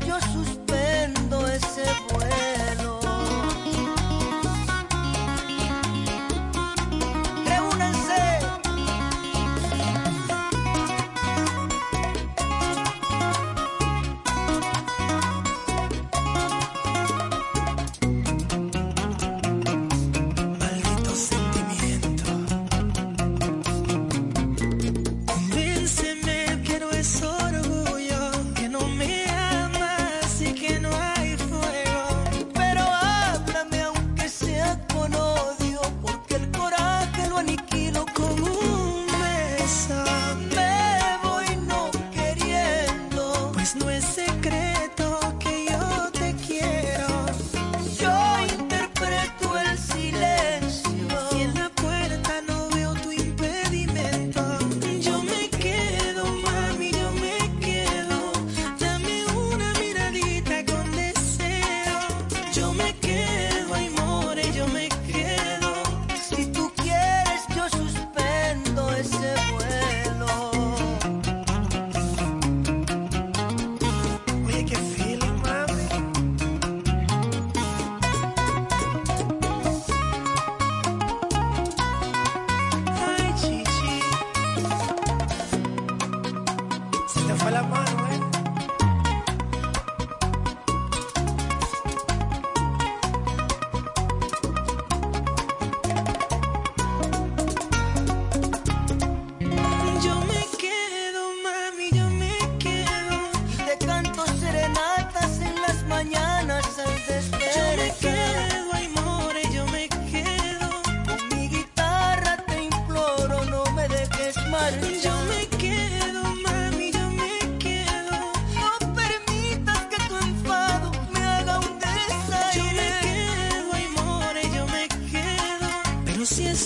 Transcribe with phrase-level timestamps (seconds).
[0.00, 0.63] yo suspendo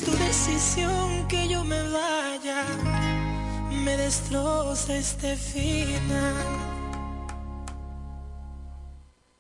[0.09, 2.65] tu decisión que yo me vaya,
[3.85, 6.47] me destroza este final.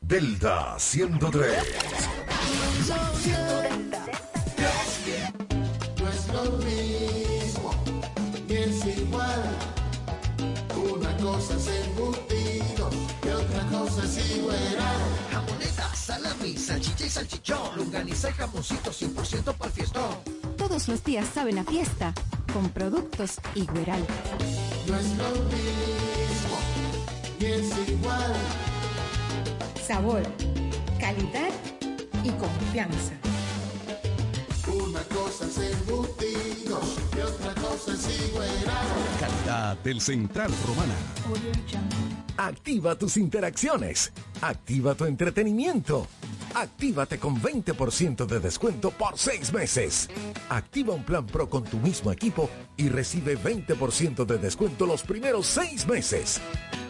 [0.01, 1.53] Delta 103.
[5.99, 7.71] No es lo mismo,
[8.49, 9.43] ni es igual.
[10.77, 12.91] Una cosa es embutido
[13.25, 14.79] y otra cosa es igual.
[15.33, 20.38] Jamoneta, salami, salchicha y salchichón, longaniza y jamoncito 100% para el fiestón.
[20.78, 22.15] Todos los días saben a fiesta
[22.53, 23.99] con productos Igueral.
[24.87, 26.59] No es lo mismo,
[27.41, 28.33] ni es igual.
[29.84, 30.22] Sabor,
[31.00, 31.50] calidad
[32.22, 33.12] y confianza.
[34.69, 38.49] Una cosa es embutidos y otra cosa es igual.
[39.19, 40.94] Calidad del Central Romana.
[42.37, 44.12] Activa tus interacciones.
[44.41, 46.06] Activa tu entretenimiento.
[46.55, 50.09] Actívate con 20% de descuento por 6 meses.
[50.49, 55.47] Activa un plan Pro con tu mismo equipo y recibe 20% de descuento los primeros
[55.47, 56.41] 6 meses.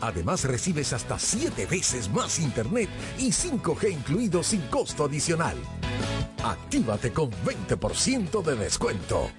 [0.01, 2.89] Además recibes hasta 7 veces más internet
[3.19, 5.57] y 5G incluido sin costo adicional.
[6.43, 9.31] Actívate con 20% de descuento.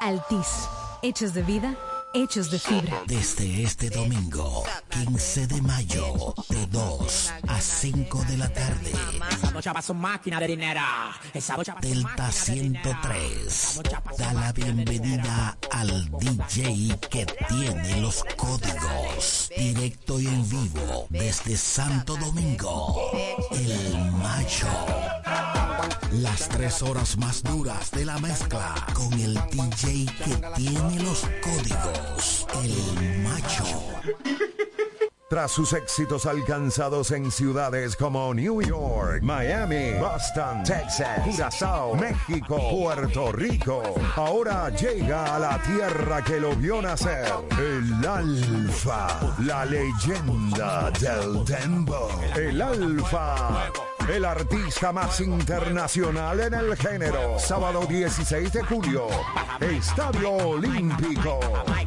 [0.00, 0.68] Altis.
[1.00, 1.76] Hechos de vida,
[2.14, 3.02] hechos de fibra.
[3.06, 8.92] Desde este domingo, 15 de mayo, de 2 a 5 de la tarde.
[11.80, 13.80] Delta 103
[14.18, 19.50] da la bienvenida al DJ que tiene los códigos.
[19.56, 23.10] Directo y en vivo desde Santo Domingo,
[23.52, 24.68] el macho.
[26.12, 31.97] Las tres horas más duras de la mezcla con el DJ que tiene los códigos,
[32.62, 33.64] el macho.
[35.28, 43.30] Tras sus éxitos alcanzados en ciudades como New York, Miami, Boston, Texas, Curazao, México, Puerto
[43.30, 43.82] Rico,
[44.16, 47.26] ahora llega a la tierra que lo vio nacer,
[47.58, 53.70] el Alfa, la leyenda del Dembo, el Alfa.
[54.08, 57.38] El artista más internacional en el género.
[57.38, 59.06] Sábado 16 de julio.
[59.60, 61.38] Estadio Olímpico.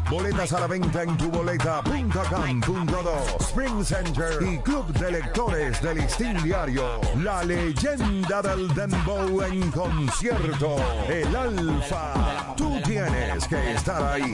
[0.07, 3.39] Boletas a la venta en tuboleta.com.do.
[3.39, 7.01] Spring Center y Club de Lectores del Listín Diario.
[7.23, 10.75] La leyenda del Dembow en concierto.
[11.09, 12.53] El Alfa.
[12.55, 14.31] Tú tienes que estar ahí.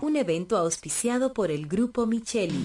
[0.00, 2.64] Un evento auspiciado por el Grupo Micheli.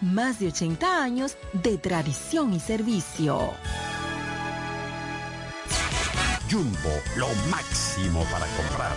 [0.00, 3.52] más de 80 años de tradición y servicio.
[6.50, 8.96] Jumbo, lo máximo para comprar.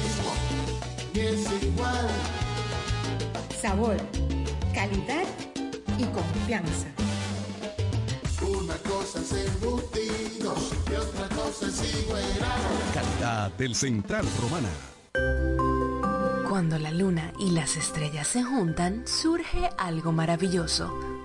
[1.19, 2.07] es igual.
[3.61, 3.97] Sabor,
[4.73, 5.23] calidad
[5.97, 6.87] y confianza.
[8.41, 10.55] Una cosa es embutido
[10.89, 12.23] y otra cosa es igual.
[12.93, 14.69] Calidad del Central Romana.
[16.49, 21.20] Cuando la luna y las estrellas se juntan, surge algo maravilloso.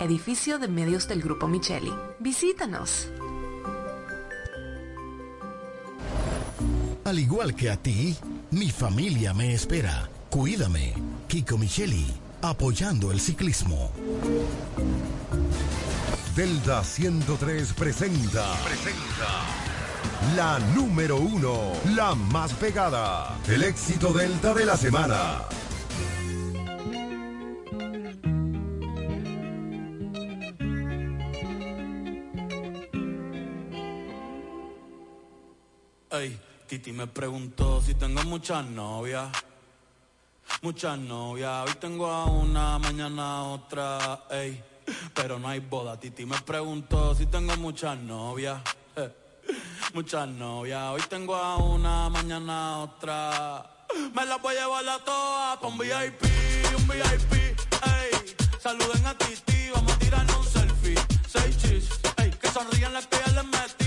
[0.00, 1.92] edificio de medios del Grupo Micheli.
[2.18, 3.08] Visítanos.
[7.04, 8.16] Al igual que a ti,
[8.50, 10.08] mi familia me espera.
[10.30, 10.94] Cuídame.
[11.28, 12.06] Kiko Micheli,
[12.42, 13.90] apoyando el ciclismo.
[16.34, 18.54] Delta 103 presenta.
[18.64, 19.64] Presenta.
[20.36, 23.36] La número uno, la más pegada.
[23.46, 25.42] El éxito Delta de la semana.
[36.14, 39.28] Ey, Titi me preguntó si tengo muchas novias.
[40.62, 41.66] Muchas novias.
[41.66, 44.22] Hoy tengo a una, mañana otra.
[44.30, 44.62] Ey,
[45.12, 45.98] pero no hay boda.
[45.98, 48.60] Titi me preguntó si tengo muchas novias.
[49.92, 50.90] Muchas novias.
[50.90, 53.86] Hoy tengo a una, mañana otra.
[54.14, 56.22] Me las voy a llevar a todas pa' un VIP,
[56.76, 57.32] un VIP.
[57.32, 60.94] Ey, saluden a Titi, vamos a tirarnos un selfie.
[61.26, 63.83] Seis chis, ey, que sonrían las que ya les metí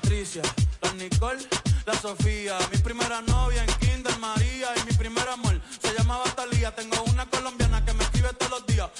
[0.00, 0.42] Patricia,
[0.82, 1.38] las Nicole,
[1.86, 2.58] las Sofía.
[2.70, 6.70] Mi primera novia en Kinder María y mi primer amor se llamaba Talía.
[6.74, 8.90] Tengo una colombiana que me escribe todos los días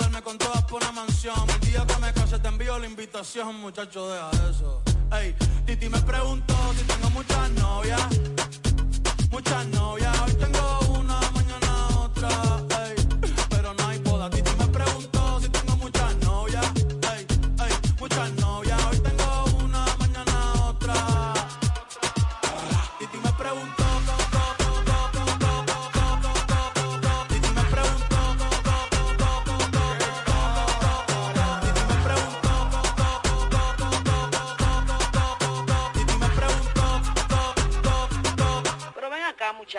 [0.00, 1.36] Mudarme con todas por una mansión.
[1.50, 4.82] El día que me case te envío la invitación, muchacho, deja eso.
[5.12, 8.00] Ey, Titi me preguntó si tengo muchas novias.
[9.30, 12.69] Muchas novias, hoy tengo una, mañana otra.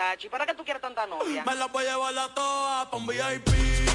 [0.02, 1.44] Muchacho, ¿y para qué tú quieres tanta novia?
[1.44, 3.48] Me las voy a llevar a todas pa' un VIP,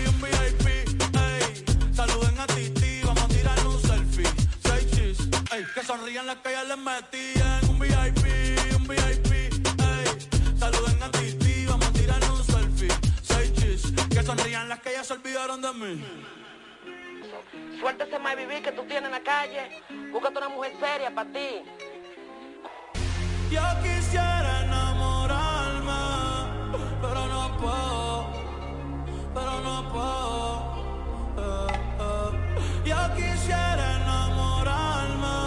[0.08, 1.94] un VIP, ey.
[1.94, 4.28] Saluden a Titi, vamos a tirar un selfie.
[4.64, 5.20] Seis chis,
[5.52, 5.66] ey.
[5.74, 7.70] Que sonrían las que ya les metían.
[7.70, 8.26] Un VIP,
[8.76, 10.58] un VIP, ey.
[10.58, 12.90] Saluden a Titi, vamos a tirar un selfie.
[13.24, 16.06] Seis chis, que sonrían las que ya se olvidaron de mí.
[17.80, 19.84] Suelta ese más vivir que tú tienes en la calle.
[20.12, 21.62] Búscate una mujer seria para ti.
[23.52, 24.37] Yo quisiera
[27.58, 28.28] puedo,
[29.34, 30.78] pero no puedo.
[31.38, 32.86] eh, eh.
[32.86, 35.38] Yo quisiera enamorarme,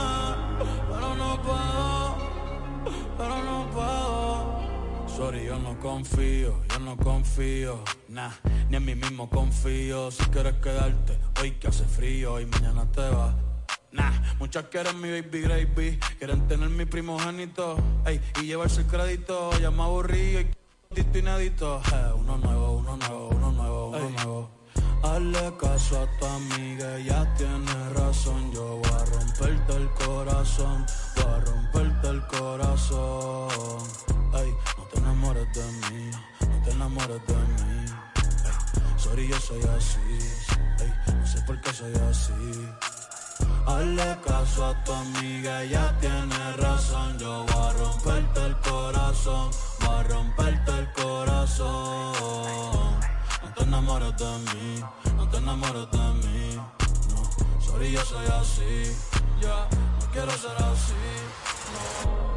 [0.90, 2.16] pero no puedo,
[3.16, 4.60] pero no puedo.
[5.16, 8.30] Sorry, yo no confío, yo no confío, nah,
[8.68, 10.10] ni en mí mismo confío.
[10.10, 13.34] Si quieres quedarte, hoy que hace frío y mañana te vas.
[13.92, 17.76] Nah, muchas quieren mi baby gravy, quieren tener mi primogénito,
[18.06, 20.36] ey, y llevarse el crédito, ya me aburrí
[20.94, 21.80] tito inédito.
[21.92, 24.50] Eh, uno nuevo, uno nuevo, uno nuevo, uno nuevo.
[25.02, 28.52] Hazle caso a tu amiga, ella tiene razón.
[28.52, 30.84] Yo voy a romperte el corazón,
[31.16, 33.82] voy a romperte el corazón.
[34.34, 37.84] Ey, no te enamores de mí, no te enamores de mí.
[38.74, 40.18] Ey, sorry, yo soy así,
[40.80, 42.68] ey, no sé por qué soy así.
[43.66, 47.18] Hazle caso a tu amiga, ella tiene razón.
[47.18, 52.12] Yo voy a romperte el corazón, voy a romperte el corazón.
[53.42, 54.84] No te enamores de mí,
[55.16, 56.56] no te enamores de mí.
[56.56, 58.96] No, sorry, yo soy así.
[59.40, 59.68] Ya,
[60.00, 60.94] no quiero ser así.
[62.04, 62.29] No.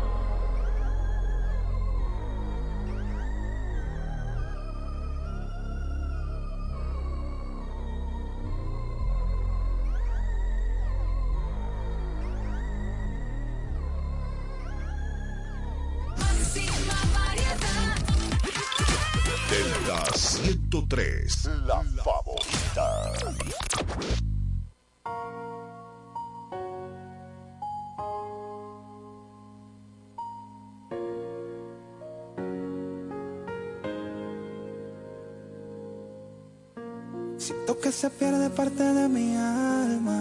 [38.03, 40.19] Se pierde parte de mi alma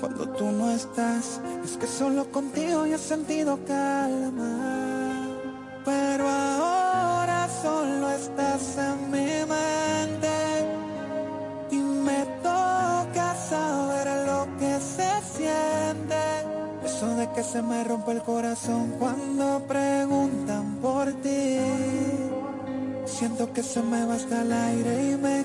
[0.00, 1.42] cuando tú no estás.
[1.62, 5.28] Es que solo contigo yo he sentido calma.
[5.84, 10.36] Pero ahora solo estás en mi mente
[11.70, 16.22] y me toca saber lo que se siente.
[16.82, 21.58] Eso de que se me rompe el corazón cuando preguntan por ti.
[23.04, 25.37] Siento que se me va hasta el aire y me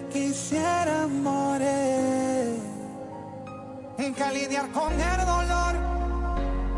[4.33, 5.75] lidiar con el dolor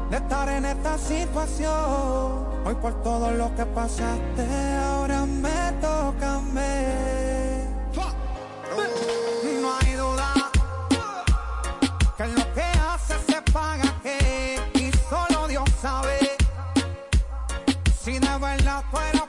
[0.10, 2.46] de estar en esta situación.
[2.66, 4.46] Hoy por todo lo que pasaste,
[4.90, 6.96] ahora me toca a mí.
[9.62, 10.34] No hay duda
[12.18, 16.18] que lo que hace se paga aquí y solo Dios sabe
[18.04, 19.25] si de verdad tú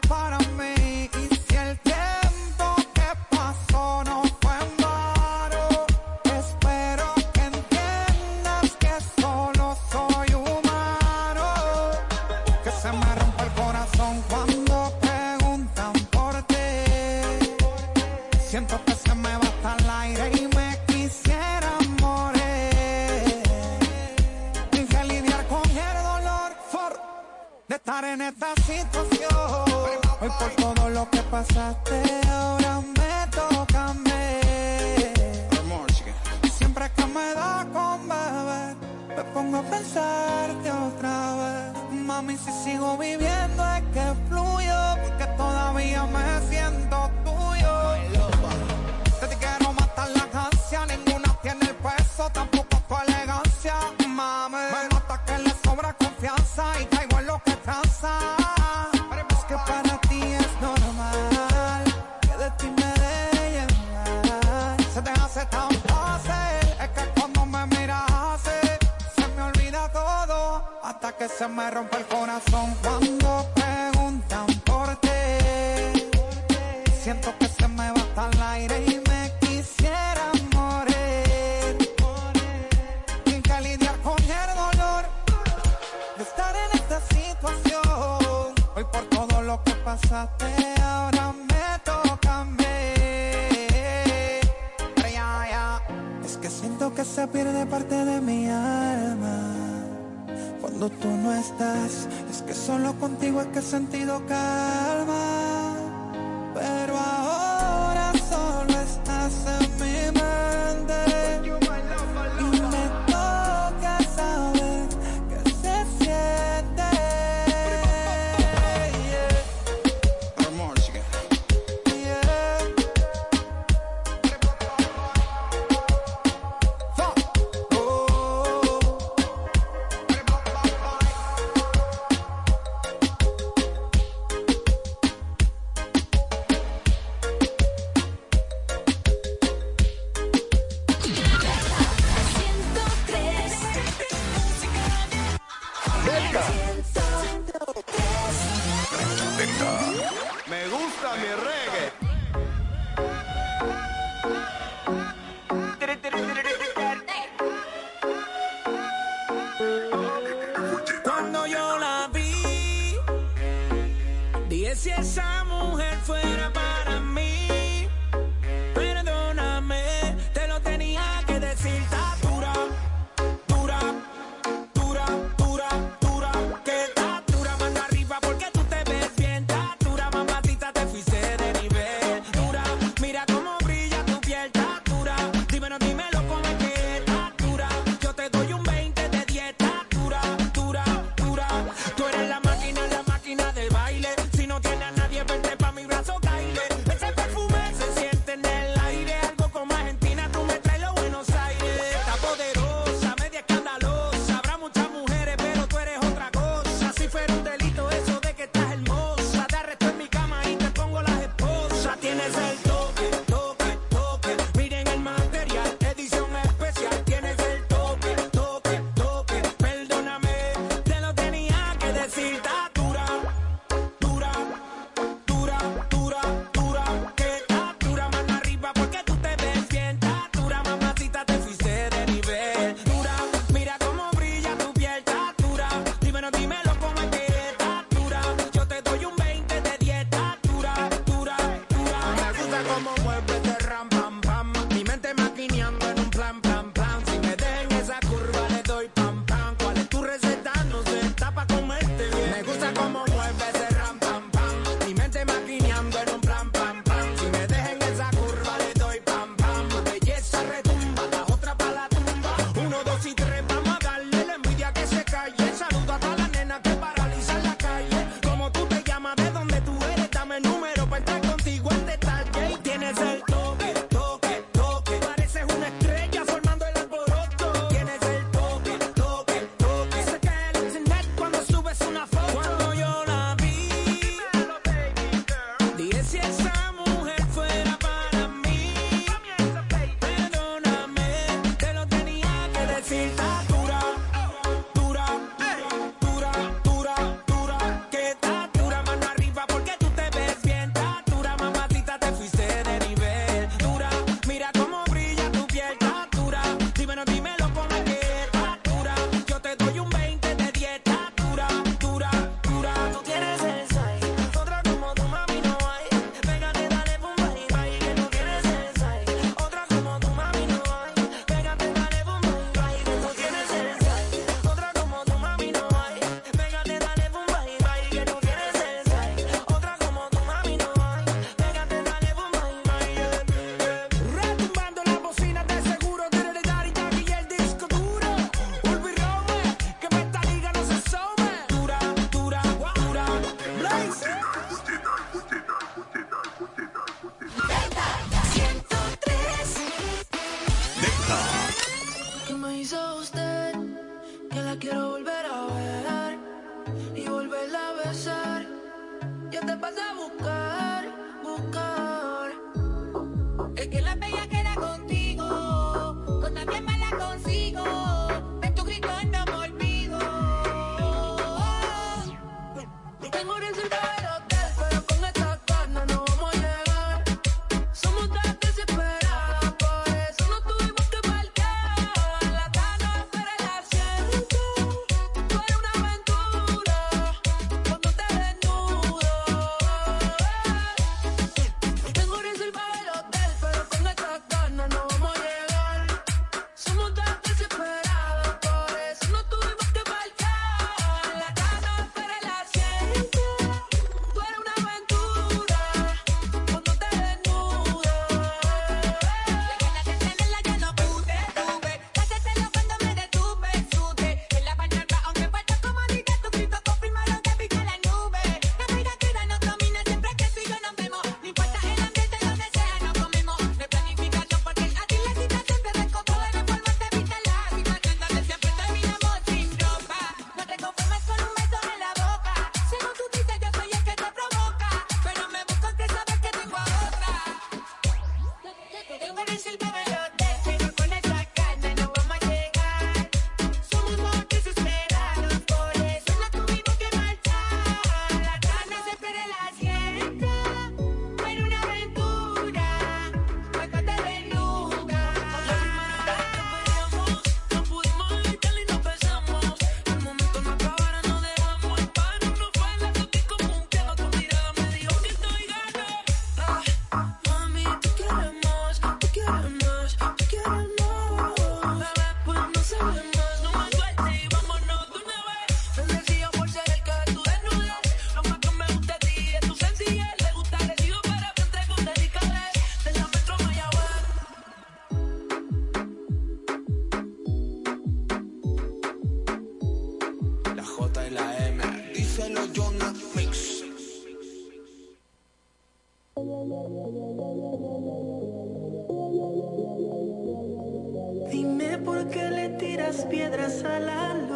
[501.31, 504.36] Dime por qué le tiras piedras a la luz.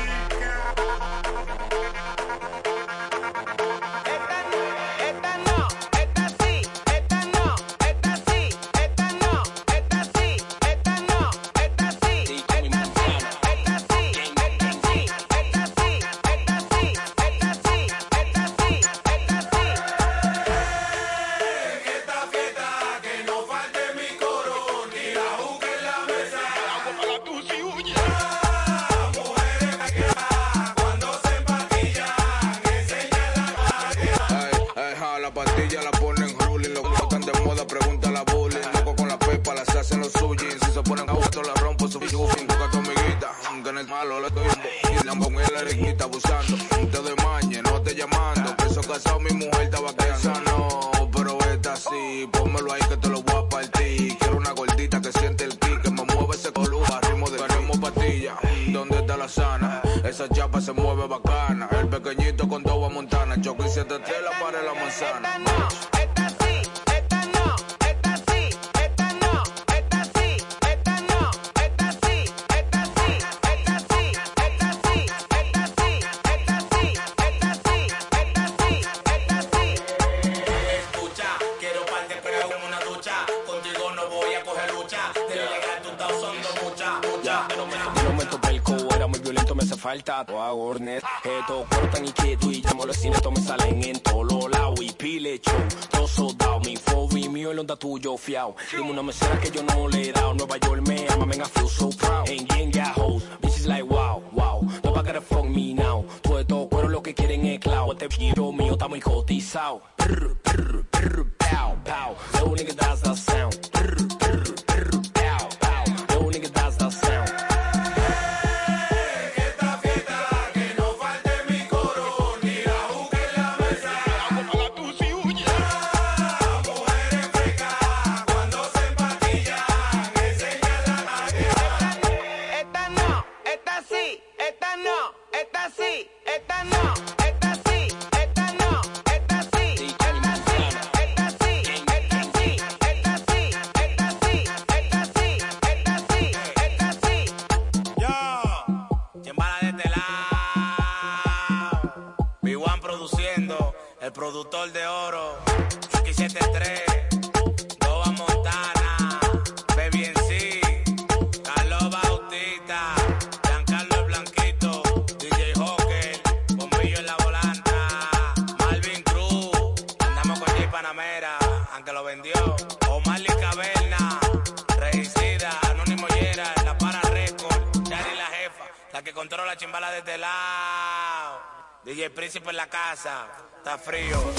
[183.81, 184.30] frío.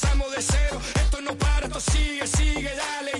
[0.00, 0.80] empezamos de cero.
[0.94, 3.19] Esto no para, esto sigue, sigue, dale.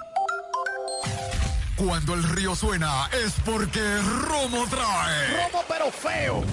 [1.83, 3.81] Cuando el río suena es porque
[4.27, 5.45] Romo trae.
[5.45, 6.43] Romo pero feo.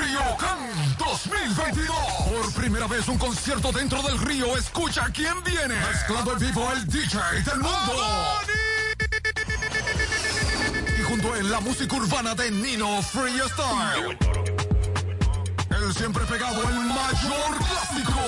[0.00, 1.96] Río Can 2022.
[2.32, 4.56] Por primera vez un concierto dentro del río.
[4.56, 5.76] Escucha quién viene.
[5.76, 7.94] Mezclando en vivo el DJ del mundo.
[10.98, 14.18] Y junto a él la música urbana de Nino Freestyle.
[15.70, 18.20] El siempre pegado, el mayor clásico.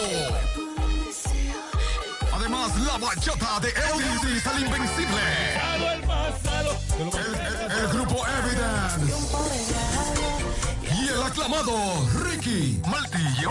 [2.32, 5.65] Además, la bachata de Eudis, el invencible.
[6.44, 9.85] El, el- el grupo Evidence.
[11.26, 11.74] Aclamado
[12.22, 13.50] Ricky Martillo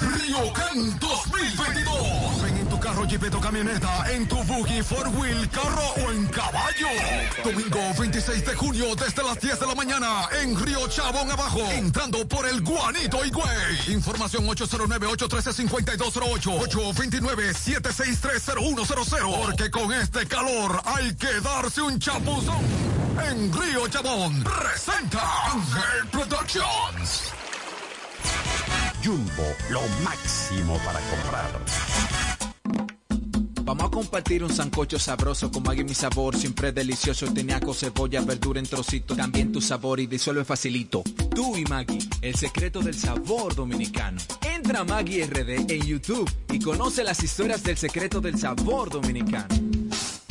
[0.00, 2.42] Río Can 2022.
[2.42, 6.28] Ven en tu carro, jeepeta o camioneta, en tu buggy, four wheel, carro o en
[6.28, 6.86] caballo.
[7.42, 12.26] Domingo 26 de junio desde las 10 de la mañana en Río Chabón abajo, entrando
[12.28, 13.92] por el Guanito y Güey.
[13.92, 19.42] Información 809-813-5208, 829-7630100.
[19.44, 22.62] Porque con este calor hay que darse un chapuzón.
[23.20, 27.32] En Río Chabón presenta Ángel Productions.
[29.04, 31.50] Jumbo, lo máximo para comprar.
[33.64, 38.60] Vamos a compartir un sancocho sabroso con Maggi mi sabor, siempre delicioso, teniaco, cebolla, verdura
[38.60, 41.02] en trocitos, también tu sabor y disuelve facilito.
[41.34, 44.20] Tú y Maggi, el secreto del sabor dominicano.
[44.42, 49.54] Entra a Maggi RD en YouTube y conoce las historias del secreto del sabor dominicano.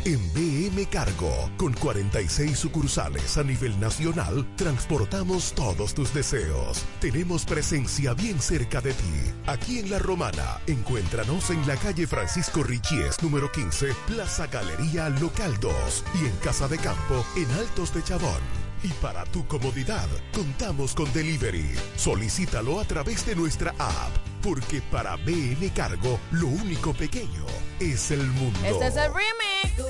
[0.04, 6.84] En BM Cargo, con 46 sucursales a nivel nacional, transportamos todos tus deseos.
[7.00, 9.14] Tenemos presencia bien cerca de ti.
[9.46, 15.60] Aquí en La Romana, encuéntranos en la calle Francisco Richies, número 15, Plaza Galería Local
[15.60, 18.42] 2 y en Casa de Campo, en Altos de Chabón.
[18.84, 21.76] Y para tu comodidad, contamos con delivery.
[21.96, 27.46] Solicítalo a través de nuestra app, porque para BM Cargo, lo único pequeño
[27.80, 28.60] es el mundo.
[28.66, 28.96] Este es.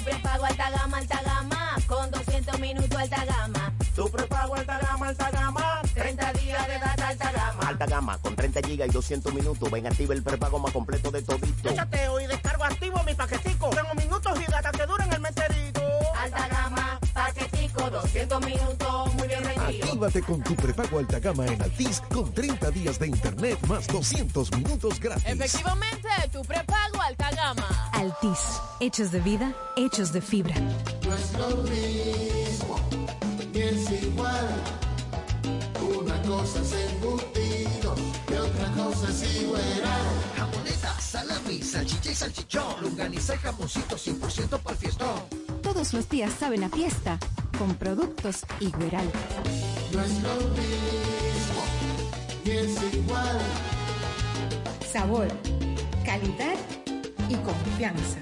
[0.02, 1.78] Tu prepago alta gama, alta gama.
[1.86, 3.72] Con 200 minutos alta gama.
[3.96, 5.82] Tu prepago alta gama, alta gama.
[5.94, 7.68] 30 días de data alta gama.
[7.68, 9.70] Alta gama con 30 gigas y 200 minutos.
[9.70, 11.70] Ven, activa el prepago más completo de todito.
[11.70, 13.70] Yo chateo y descargo activo mi paquetico.
[13.70, 15.82] Tengo minutos y data que duran el mes enterito.
[16.20, 19.14] Alta gama, paquetico, 200 minutos.
[19.68, 24.52] Actívate con tu prepago alta gama en Altis con 30 días de internet más 200
[24.54, 25.26] minutos gratis.
[25.26, 27.90] Efectivamente, tu prepago alta gama.
[27.94, 30.56] Altis, hechos de vida, hechos de fibra.
[30.60, 32.80] No es lo mismo,
[33.54, 34.50] ni es igual.
[36.00, 37.96] Una cosa es embutido
[38.30, 39.62] y otra cosa es igual.
[40.38, 42.82] Jamoneta, salami, salchicha y salchichón.
[42.82, 45.51] Lunganiza y jamoncito 100% para el fiestón.
[45.74, 47.18] Todos los días saben a fiesta
[47.58, 49.10] con productos Igueral.
[49.94, 51.64] No es lo mismo,
[52.44, 53.40] ni es igual.
[54.92, 55.28] Sabor,
[56.04, 56.56] calidad
[57.30, 58.18] y confianza.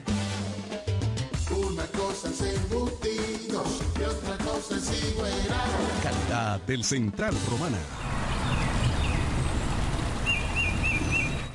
[1.49, 3.63] Una cosa es embutido
[3.99, 5.31] y otra cosa es igual.
[6.03, 7.79] Calidad del Central Romana.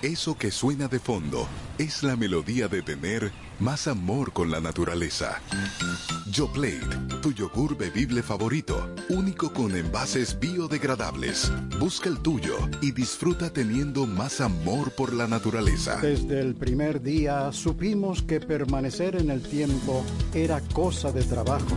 [0.02, 1.46] Eso que suena de fondo
[1.78, 5.40] es la melodía de tener más amor con la naturaleza.
[6.30, 6.82] Yoplait,
[7.20, 11.52] tu yogur bebible favorito, único con envases biodegradables.
[11.78, 15.98] Busca el tuyo y disfruta teniendo más amor por la naturaleza.
[16.00, 21.76] Desde el primer día supimos que permanecer en el tiempo era cosa de trabajo.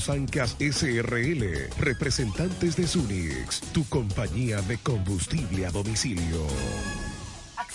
[0.00, 6.46] Sancas SRL, representantes de Sunix, tu compañía de combustible a domicilio.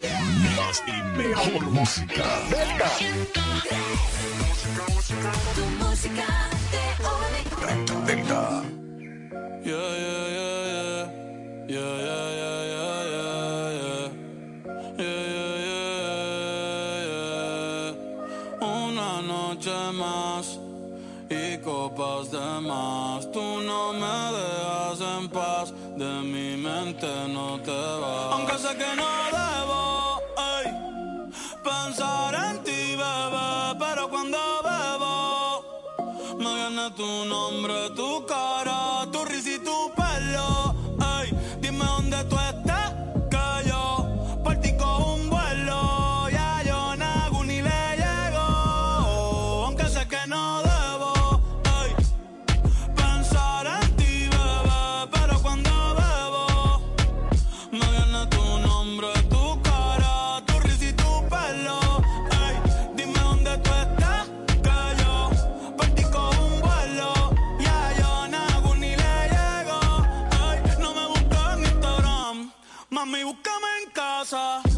[0.00, 2.24] Más y mejor música.
[5.54, 6.26] Tu música
[6.72, 7.44] de hoy.
[8.06, 8.62] Delta.
[9.62, 11.04] Yeah, yeah, yeah, yeah.
[11.68, 14.08] Yeah, yeah, yeah, yeah, yeah, yeah.
[14.96, 18.66] Yeah, yeah, yeah, yeah.
[18.66, 20.58] Una noche más
[21.28, 23.30] y copas de más.
[23.32, 25.72] Tú no me dejas en paz.
[25.96, 28.32] De mi mente no te vas.
[28.32, 29.89] Aunque sé que no debo
[31.84, 33.78] pensar en ti, bebé.
[33.78, 35.64] Pero cuando bebo,
[36.38, 39.99] me viene tu nombre, tu cara, tu risa y tu
[74.32, 74.69] en casa,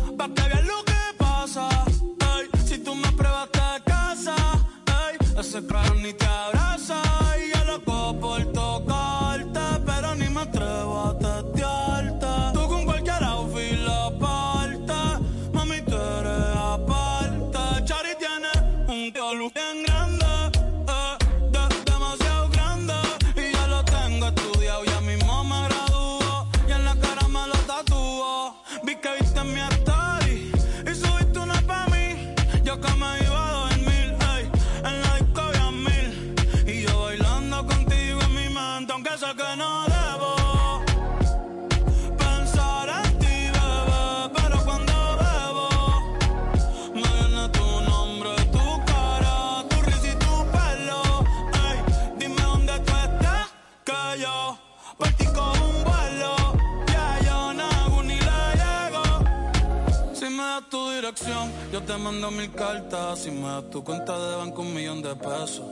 [61.73, 63.21] yo te mando mil cartas.
[63.21, 65.65] Si me das tu cuenta de banco, un millón de pesos.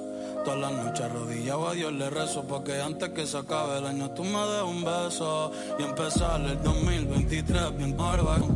[0.45, 4.11] Todas las noches arrodillado a Dios le rezo Porque antes que se acabe el año
[4.13, 8.49] tú me des un beso Y empezar el 2023 bien bárbaro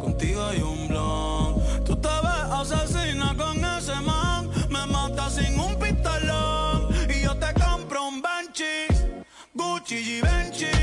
[0.00, 5.78] Contigo hay un blon Tú te ves asesina con ese man Me mata sin un
[5.78, 9.14] pistolón Y yo te compro un Banshee
[9.54, 10.73] Gucci y Benchi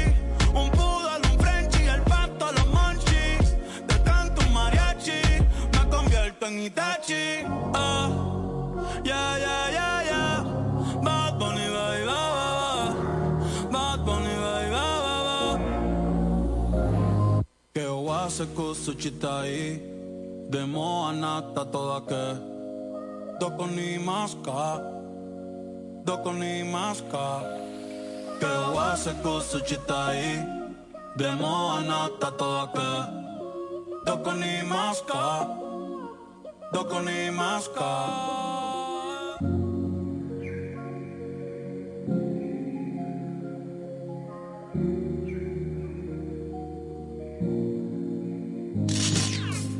[6.61, 7.25] Itachi
[7.73, 8.07] ah.
[9.03, 11.01] Yeah, yeah, yeah, yeah.
[11.03, 11.81] Bad Bunny, voy
[18.13, 19.81] a se kusu chitai
[20.49, 22.23] Demo anata toda ke
[23.39, 24.81] Doko ni maska
[26.05, 27.25] Doko ni maska
[28.39, 30.45] Que wa se kusu chitai
[31.17, 32.89] Demo anata toda ke
[34.05, 35.60] Doko ni maska
[36.73, 38.41] Doko ni maska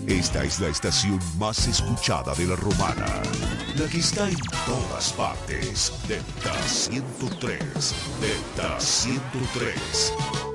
[0.07, 3.05] Esta es la estación más escuchada de la romana.
[3.75, 5.93] La que está en todas partes.
[6.07, 7.95] Delta 103.
[8.21, 10.50] Delta 103.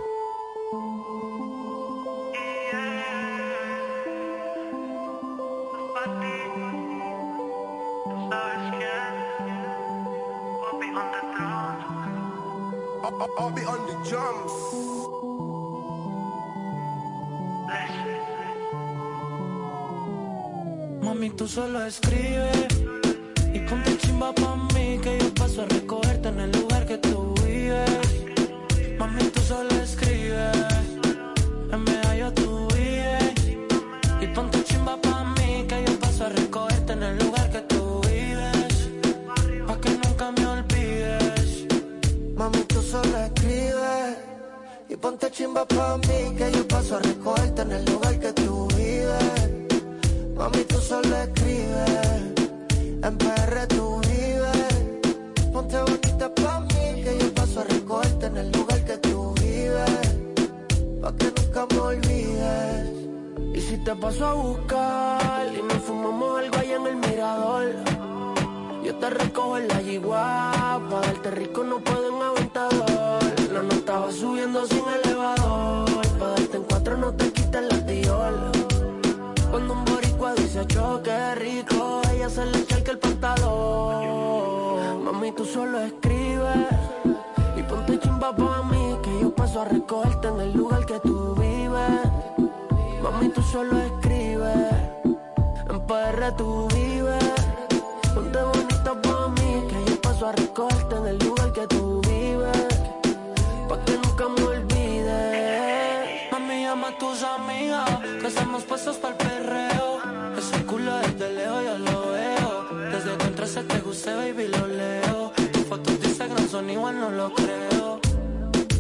[106.77, 107.89] Llama a tus amigas,
[108.21, 110.01] que estamos puestos para el perreo.
[110.37, 112.91] Ese culo desde lejos yo lo veo.
[112.93, 115.33] Desde que entraste te guste, baby, lo leo.
[115.53, 118.01] Tus fotos de Instagram son igual, no lo creo.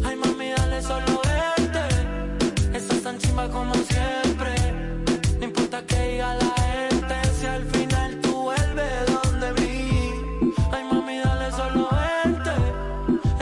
[0.04, 2.76] Ay, mami, dale solo verte.
[2.76, 4.52] Estás tan chimba como siempre.
[5.38, 10.00] No importa que diga la gente, si al final tú vuelves donde mí.
[10.70, 12.54] Ay, mami, dale solo verte.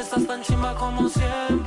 [0.01, 1.64] Estás tan chimba como siempre.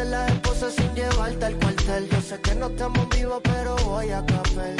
[0.00, 2.08] Puse la esposa sin llevarte al cuartel.
[2.08, 4.74] Yo sé que no estamos vivos, pero voy a café.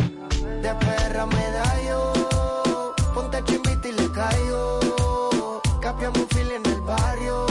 [0.63, 5.61] De perra me da yo, ponte chimbita y le caigo.
[5.83, 7.47] Capiamos un fil en el barrio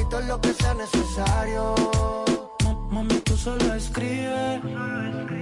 [0.00, 1.74] y todo lo que sea necesario.
[2.90, 4.60] Mami, tú solo escribes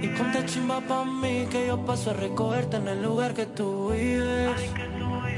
[0.03, 3.89] y ponte chimba pa' mí que yo paso a recogerte en el lugar que tú
[3.89, 4.61] vives.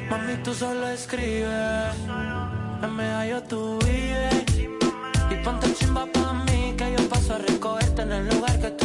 [0.09, 1.95] Mami, tú solo escribes,
[2.83, 4.42] en medallo tú vives.
[5.43, 8.82] Ponte chimba pa' mí que yo paso a recogerte en el lugar que tú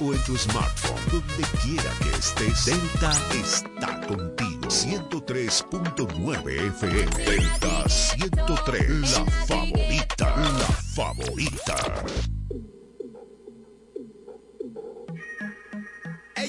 [0.00, 1.00] o en tu smartphone.
[1.10, 2.66] Donde quiera que estés.
[2.66, 4.68] Delta está contigo.
[4.68, 7.24] 103.9 FM.
[7.24, 9.12] Delta 103.
[9.12, 10.36] La favorita.
[10.36, 12.04] La favorita.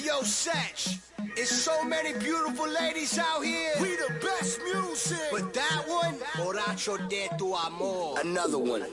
[0.04, 0.98] Yo, Satch.
[1.36, 3.72] It's so many beautiful ladies out here.
[3.80, 5.18] We the best music.
[5.32, 8.18] But that one, Borracho de tu amor.
[8.20, 8.84] Another one.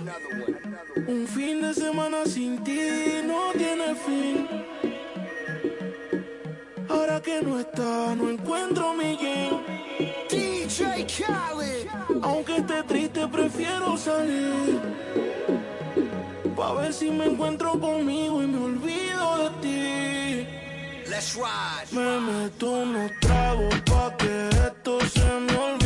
[1.08, 4.48] Un fin de semana sin ti no tiene fin.
[6.90, 9.60] Ahora que no está, no encuentro mi game.
[10.30, 11.88] DJ Khaled.
[12.24, 14.80] Aunque esté triste, prefiero salir.
[16.56, 20.31] Pa' ver si me encuentro conmigo y me olvido de ti.
[21.12, 21.92] Let's ride.
[21.92, 25.81] Me meto unos tragos pa' que esto se me olvide.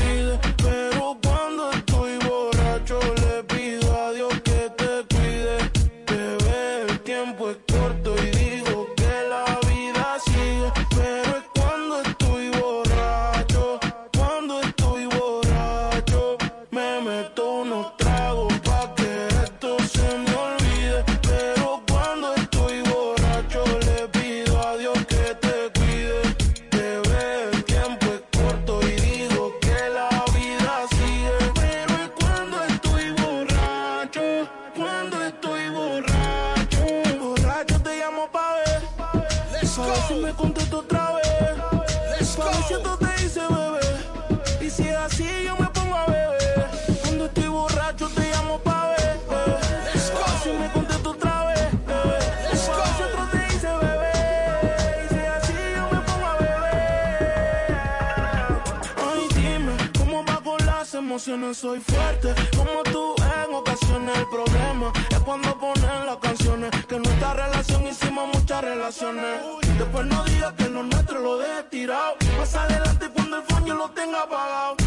[61.16, 64.18] Soy fuerte, como tú en ocasiones.
[64.18, 66.70] El problema es cuando ponen las canciones.
[66.88, 69.40] Que en nuestra relación hicimos muchas relaciones.
[69.78, 72.18] Después no digas que lo nuestro lo dejé tirado.
[72.38, 74.85] Más adelante cuando el yo lo tenga apagado.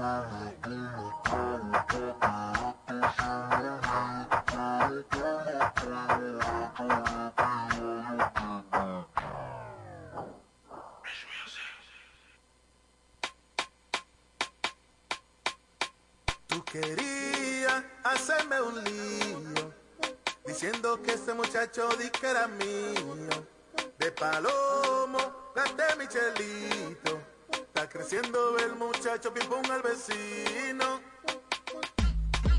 [0.00, 0.06] Tú
[16.64, 19.70] querías hacerme un lío,
[20.46, 23.28] diciendo que ese muchacho di que era mío.
[23.98, 25.18] De palomo,
[25.54, 26.69] gasté mi.
[27.80, 31.00] Está creciendo el muchacho, pim pum al vecino.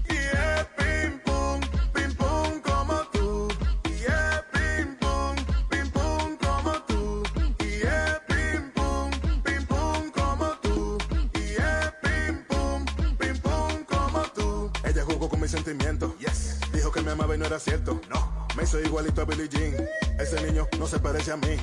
[0.09, 1.61] Y es pim pum,
[1.93, 3.47] pim pum como tú.
[3.85, 5.35] Y es pim pum,
[5.69, 7.23] pim pum como tú.
[7.59, 9.11] Y es pim pum,
[9.43, 10.97] pim pum como tú.
[11.35, 12.85] Y es pim pum,
[13.19, 14.71] pim pum como tú.
[14.83, 16.17] Ella jugó con mis sentimientos.
[16.17, 16.59] Yes.
[16.73, 18.01] Dijo que me amaba y no era cierto.
[18.09, 18.47] No.
[18.57, 19.87] Me hizo igualito a Billie Jean.
[20.19, 21.59] Ese niño no se parece a mí.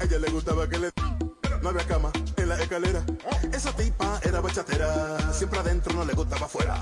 [0.00, 0.90] Ella le gustaba que le.
[1.60, 2.12] No había cama
[3.52, 5.32] Esa tipa era bachatera.
[5.32, 6.80] Siempre adentro no le gustaba afuera.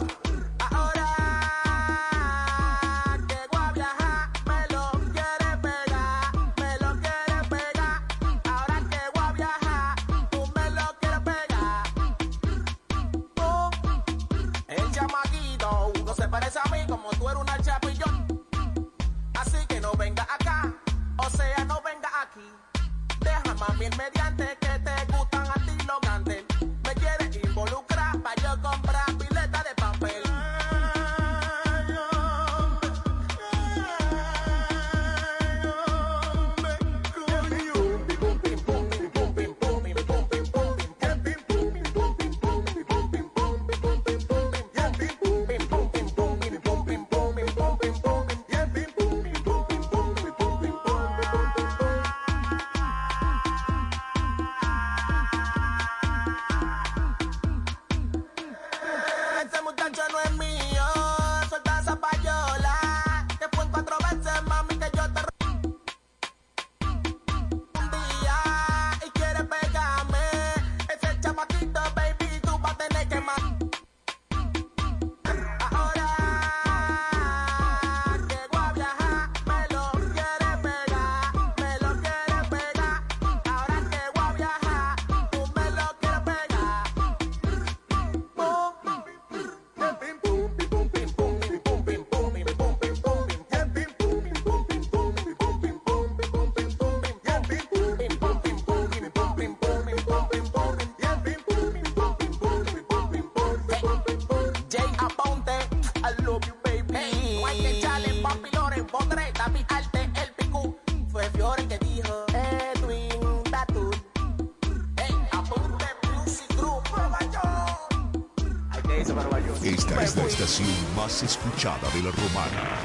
[121.22, 122.80] escuchada de la romana.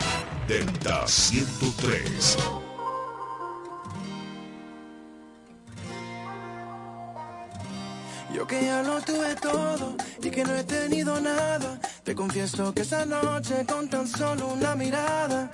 [0.48, 2.38] Delta 103.
[8.34, 12.84] Yo que ya lo tuve todo y que no he tenido nada, te confieso que
[12.84, 15.52] esa noche con tan solo una mirada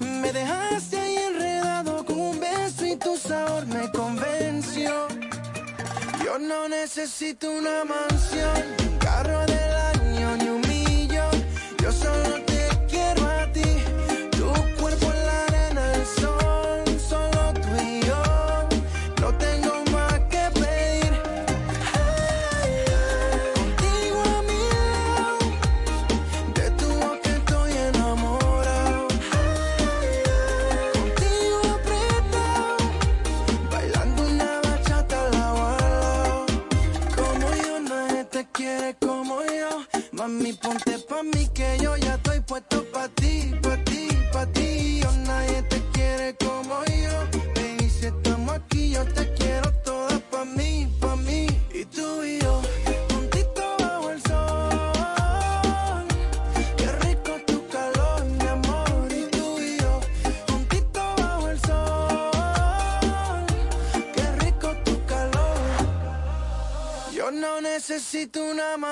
[0.00, 5.06] me dejaste ahí enredado con un beso y tu sabor me convenció.
[6.24, 8.79] Yo no necesito una mansión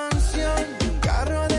[0.09, 1.58] canción, un carro de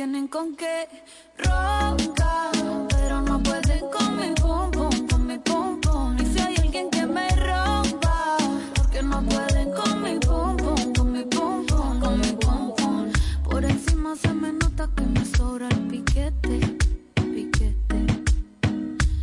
[0.00, 0.88] tienen con qué
[1.36, 2.52] roncar,
[2.88, 6.16] pero no pueden con mi pum pum, con mi pum pum.
[6.18, 8.38] Y si hay alguien que me rompa,
[8.74, 13.12] porque no pueden con mi pum pum, con mi pum pum, con mi pum pum.
[13.44, 16.78] Por encima se me nota que me sobra el piquete,
[17.34, 18.06] piquete.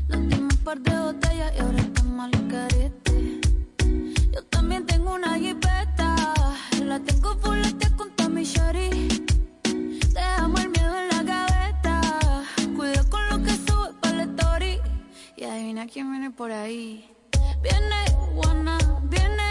[0.09, 3.41] Nos un par de botellas y ahora estamos al carete.
[4.31, 6.33] Yo también tengo una guipeta,
[6.85, 7.66] la tengo full
[15.87, 17.09] quién viene por ahí.
[17.61, 17.95] Viene
[18.33, 19.46] Juana, viene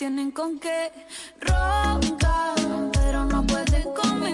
[0.00, 0.90] tienen con qué
[1.40, 2.54] roncar,
[2.90, 4.30] pero no pueden con mi.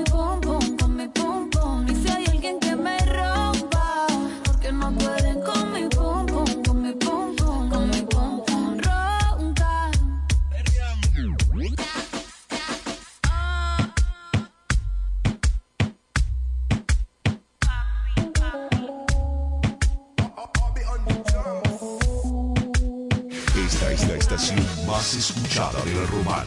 [25.57, 26.45] hinchada de la.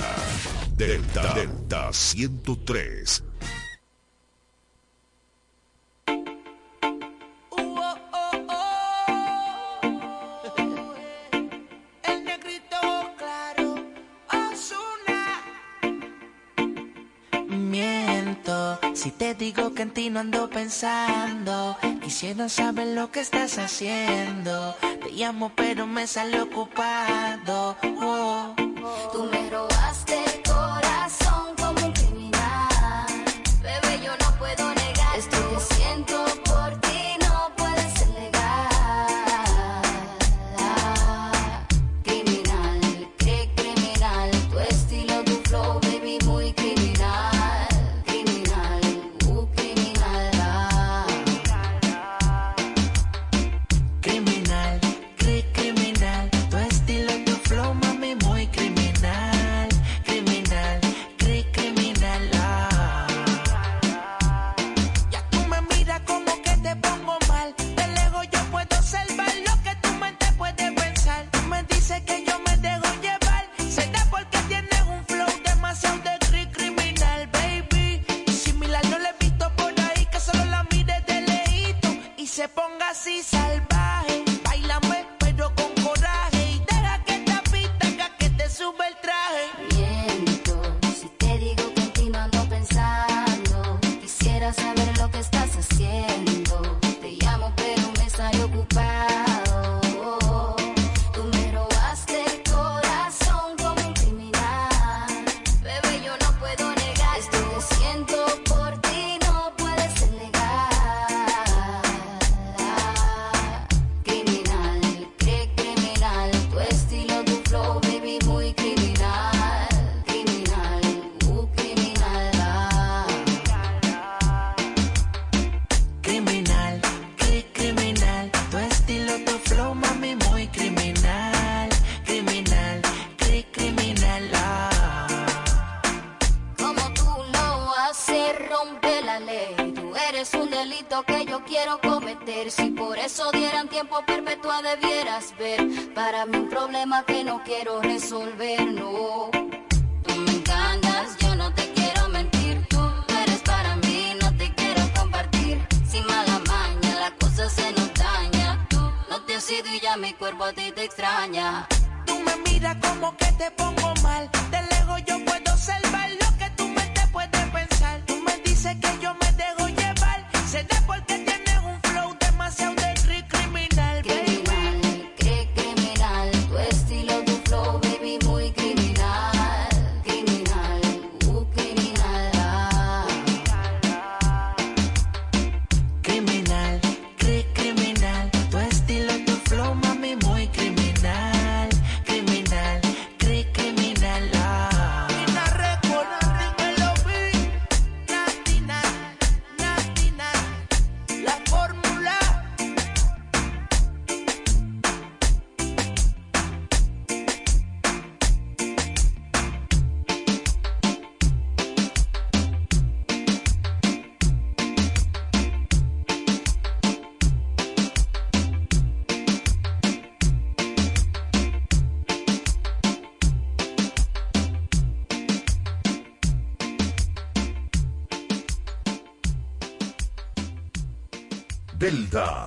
[0.77, 3.23] Delta Delta 103.
[18.93, 24.75] Si te digo que en ti no ando pensando, quisiera saber lo que estás haciendo.
[24.81, 27.77] Te llamo pero me sale ocupado.
[29.11, 29.78] Tú me.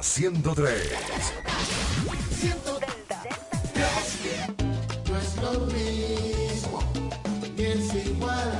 [0.02, 0.92] 103.
[2.40, 2.92] 103.
[5.08, 6.82] No es lo mismo,
[7.56, 8.52] ni es igual.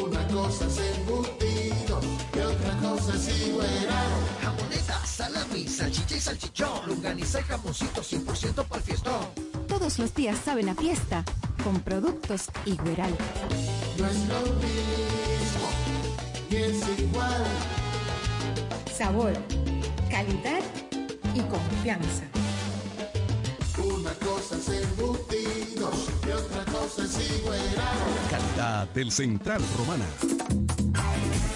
[0.00, 2.00] Una cosa es embutido
[2.34, 4.16] y otra cosa es igualado.
[4.42, 6.86] Jamoneta, salami, salchicha y salchichón.
[6.86, 9.26] Lunganiza y jamoncito 100% para el fiestón.
[9.66, 11.24] Todos los días saben a fiesta
[11.64, 13.16] con productos Igueral.
[13.98, 15.68] No es lo mismo,
[16.50, 17.44] ni es igual.
[18.96, 19.32] Sabor
[20.14, 20.62] calidad
[21.34, 22.22] y confianza.
[23.82, 28.30] Una cosa es embutidos y otra cosa es higuerado.
[28.30, 30.06] Calidad del Central Romana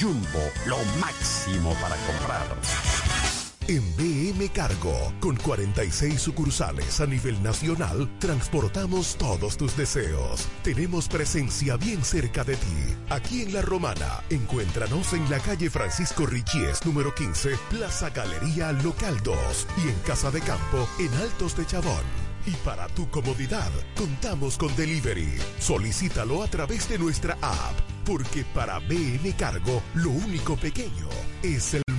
[0.00, 2.46] Jumbo, lo máximo para comprar.
[3.68, 10.46] En BM Cargo, con 46 sucursales a nivel nacional, transportamos todos tus deseos.
[10.62, 12.96] Tenemos presencia bien cerca de ti.
[13.10, 19.20] Aquí en La Romana, encuéntranos en la calle Francisco Richies, número 15, Plaza Galería Local
[19.24, 22.04] 2 y en Casa de Campo, en Altos de Chabón.
[22.46, 25.38] Y para tu comodidad, contamos con delivery.
[25.58, 27.74] Solicítalo a través de nuestra app,
[28.06, 31.08] porque para BM Cargo, lo único pequeño
[31.42, 31.96] es el mundo.